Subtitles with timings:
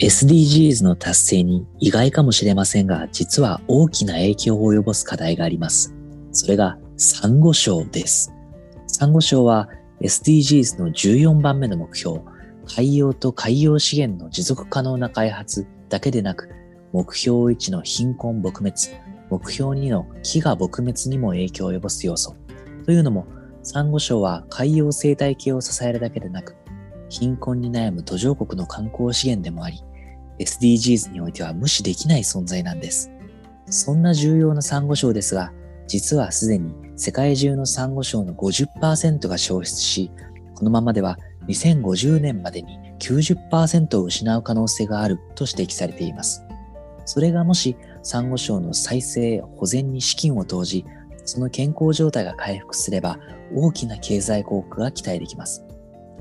[0.00, 5.92] SDGs の達成に意外かもしれませんが、実は大きな影響を及ぼす課題があります。
[6.30, 8.32] それが、サンゴ礁です。
[8.86, 9.68] サンゴ礁は
[10.00, 12.20] SDGs の14番目の目標、
[12.64, 16.48] 海洋と海洋資源の持続可能な開発だけでなく、
[16.92, 18.72] 目標1の貧困撲滅、
[19.30, 22.36] 目標2の飢餓撲滅にも影響を及ぼす要素。
[22.84, 23.26] というのも、
[23.64, 26.54] サンゴ礁は海洋生態系を支えるだけでなく、
[27.08, 29.82] 貧困に悩む途上国の観光資源でもあり、
[30.38, 33.10] SDGs においては無視できない存在なんです。
[33.66, 35.52] そんな重要なサンゴ礁ですが、
[35.86, 40.10] 実はすでに世界中のサンゴ礁の50%が消失し、
[40.54, 46.44] このままでは2050年までに90%を失う可能性があると指摘されています。
[47.04, 50.84] それがもしサンゴ礁の再生、保全に資金を投じ、
[51.24, 53.18] その健康状態が回復すれば
[53.54, 55.64] 大きな経済効果が期待できます。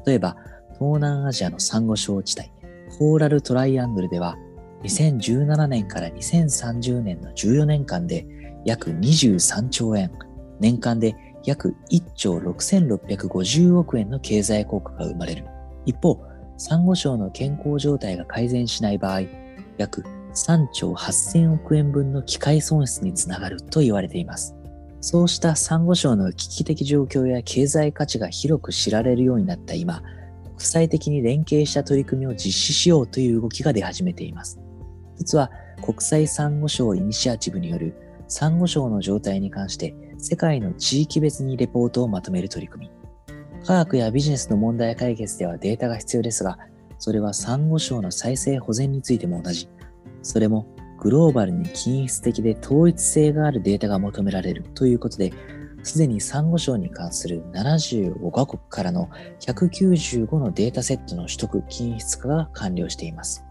[0.06, 0.38] 例えば、
[0.80, 2.50] 東南アジアのサンゴ礁地帯、
[2.98, 4.38] コーラルトライアングルでは、
[4.84, 8.25] 2017年から2030年の14年間で
[8.66, 10.12] 約23兆円、
[10.59, 15.45] 年間で約1兆6650億円の経済効果が生まれる。
[15.86, 16.22] 一方、
[16.58, 19.22] サンゴ礁の健康状態が改善しない場合、
[19.78, 20.03] 約
[20.34, 24.56] 3兆8000億円分の機械損失につながると言われています。
[25.00, 30.02] そうしたサンゴ礁の危機的状況や経済価値が広く知られるようになった今、
[30.58, 34.59] 国際的に連携した取り組みを実施しようという動きが出始めています。
[35.16, 35.52] 実は
[35.83, 37.94] 国際サンゴ礁イニシアチブによる
[38.27, 42.91] サンゴ礁の状態に関して世界の地域別にレポートをまとめる取り組み。
[43.63, 46.58] 科学やビジネスの問題解決ではデータが必要ですが、
[46.97, 49.69] それはサンゴ礁の再生保全についても同じ。
[50.23, 50.66] それも
[51.00, 55.31] グローバルに均質的で統一性があるデータが求められるということで、
[55.83, 63.44] すでにサンゴ礁に関する75カ国からの195のデータセットの取得均質化が完了しています。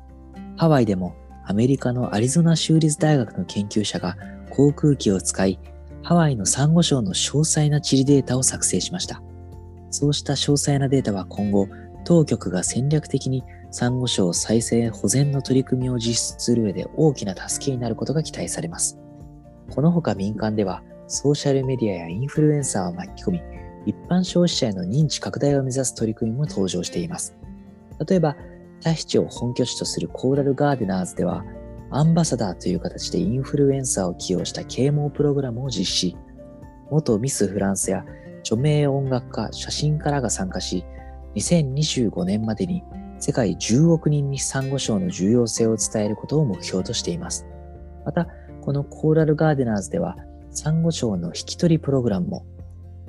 [0.56, 4.16] ハワイでもアメリカのアリゾナ州立大学の研究者が
[4.50, 5.58] 航空機を使い、
[6.02, 9.22] ハワイのサンゴ礁の詳細な地理データを作成しました。
[9.90, 11.68] そうした詳細なデータは今後、
[12.04, 18.98] 当局が戦略的にサンゴ礁再生保全の取り組みを実施する上で大きな助けになることが期待されます。
[19.70, 23.42] このほか民間では、ソーシャルメディアやインフルエンサーを巻き込み、
[23.86, 27.36] 一般消費者への認知拡大を目指す取り組みも登場しています。
[28.06, 28.36] 例えば、
[28.82, 31.44] タヒチを本拠地とするコーラルガーデナーズでは、
[31.90, 36.16] アンバサダーという形でインフルエンサーを起用した啓蒙プログラムを実施。
[36.90, 38.04] 元ミスフランスや
[38.40, 40.84] 著名音楽家、写真家らが参加し、
[41.36, 42.82] 2025年までに
[43.18, 47.46] 世界10億人にサンゴ礁の重要性を伝えることを目標としています。
[48.04, 48.26] また、
[48.62, 50.16] このコーラルガーデナーズでは、
[50.56, 52.46] サンゴ礁の引き取りプログラムも、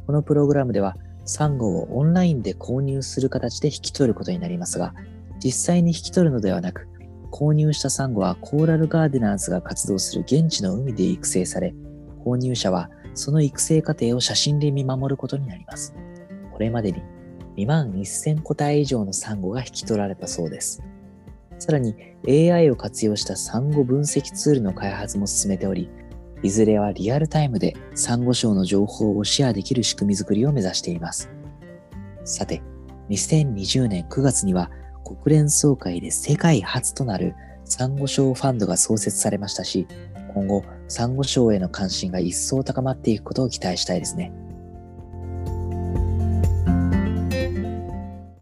[0.06, 4.94] このプログラムでは、サンゴをオンラインで購入する形で引き取ることになりますが、
[5.42, 6.90] 実際に引き取るのではなく、
[7.32, 11.74] 購入したサンゴはコーラルガーデナーズが活動する現地の海で育成され、
[12.26, 15.96] 購入者はその育成過程を写真で見守ることになります。
[16.52, 17.02] これまでに
[17.56, 20.84] 2万1000個体以上のサンゴが引き取られたそうです。
[21.60, 21.96] さらに
[22.28, 25.90] AI を活用したサンゴ分析ツールの開発も進めており、
[26.44, 31.30] いずれはリアルタイムでサンゴ礁の情報をシェアできる仕組みづくりを目指しています。
[32.26, 32.62] さて、
[33.10, 34.70] 2020年9月には
[35.04, 39.88] 国連総会で世界初となるサンゴ礁ファンドが創設されましたし、
[40.34, 44.32] 今後、サンゴ礁への関心が一層高まっていくことを期待したいですね。